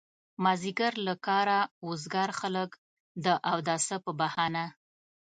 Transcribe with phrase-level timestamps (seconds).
[0.43, 2.69] مازيګر له کاره وزګار خلک
[3.25, 4.65] د اوداسه په بهانه.